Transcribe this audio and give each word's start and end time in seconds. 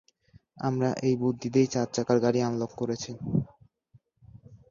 আমরা 0.59 0.89
এই 1.07 1.15
বুদ্ধি 1.21 1.47
দিয়েই 1.53 1.71
চার- 1.73 1.93
চাকার 1.95 2.17
গাড়ি 2.19 2.39
আনলক 2.41 2.71
করেছি। 2.77 3.11